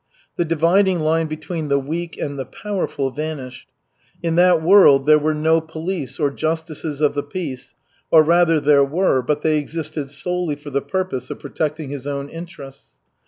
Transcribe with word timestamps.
The 0.35 0.45
dividing 0.45 0.99
line 1.01 1.27
between 1.27 1.67
the 1.67 1.77
weak 1.77 2.17
and 2.17 2.39
the 2.39 2.45
powerful 2.45 3.11
vanished. 3.11 3.69
In 4.23 4.33
that 4.35 4.59
world 4.59 5.05
there 5.05 5.19
were 5.19 5.35
no 5.35 5.61
police 5.61 6.19
or 6.19 6.31
justices 6.31 7.01
of 7.01 7.13
the 7.13 7.21
peace, 7.21 7.75
or 8.09 8.23
rather, 8.23 8.59
there 8.59 8.83
were, 8.83 9.21
but 9.21 9.43
they 9.43 9.59
existed 9.59 10.09
solely 10.09 10.55
for 10.55 10.71
the 10.71 10.81
purpose 10.81 11.29
of 11.29 11.37
protecting 11.39 11.89
his 11.89 12.07
own 12.07 12.29
interests. 12.29 12.93